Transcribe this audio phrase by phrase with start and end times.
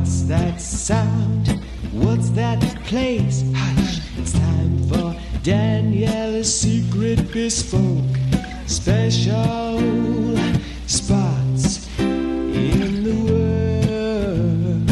[0.00, 1.62] What's that sound?
[1.92, 3.44] What's that place?
[3.54, 8.16] Hush, it's time for Daniela's secret bespoke
[8.64, 9.78] special
[10.86, 14.88] spots in the world.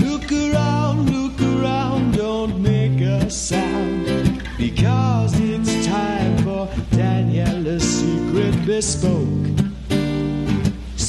[0.00, 9.53] Look around, look around, don't make a sound because it's time for Daniela's secret bespoke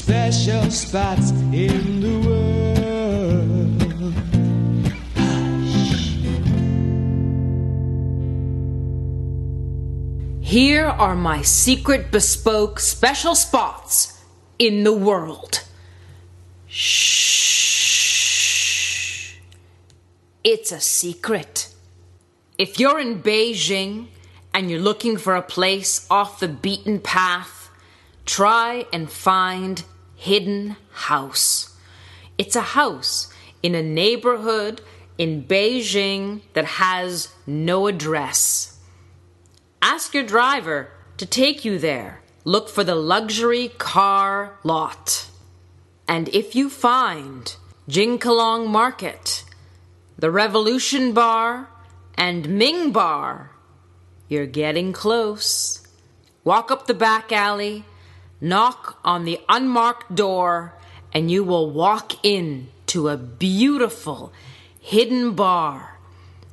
[0.06, 3.82] special spots in the world.
[10.44, 14.23] Here are my secret bespoke special spots
[14.60, 15.63] in the world.
[16.68, 17.48] Shh.
[20.44, 21.74] It's a secret.
[22.60, 24.10] If you're in Beijing
[24.54, 27.72] and you're looking for a place off the beaten path,
[28.27, 29.84] try and find
[30.16, 31.76] Hidden House.
[32.38, 34.82] It's a house in a neighborhood
[35.18, 38.80] in Beijing that has no address.
[39.82, 42.22] Ask your driver to take you there.
[42.44, 45.30] Look for the luxury car lot.
[46.07, 47.55] And if you find
[47.90, 49.44] Jingkelong Market,
[50.18, 51.70] the Revolution Bar,
[52.18, 53.52] and Ming Bar,
[54.27, 55.85] you're getting close.
[56.44, 57.85] Walk up the back alley,
[58.41, 60.74] knock on the unmarked door,
[61.14, 64.31] and you will walk in to a beautiful
[64.80, 65.97] hidden bar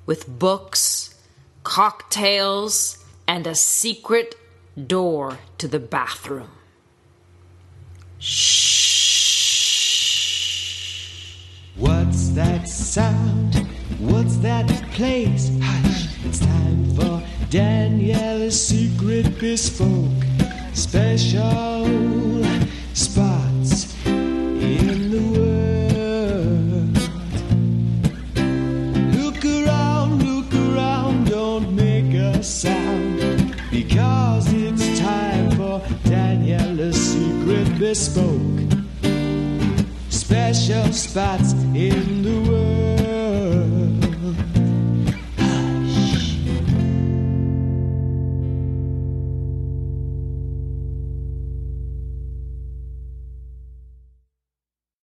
[0.06, 1.14] with books,
[1.64, 4.34] cocktails, and a secret
[4.86, 6.50] door to the bathroom.
[8.18, 8.62] Shh.
[11.76, 13.54] What's that sound?
[13.98, 15.50] What's that place?
[15.60, 20.31] Hush, it's time for Daniela's secret bespoke
[20.72, 21.86] special
[22.94, 26.98] spots in the world.
[29.16, 38.62] Look around, look around, don't make a sound because it's time for Daniela's secret bespoke
[40.08, 42.21] special spots in.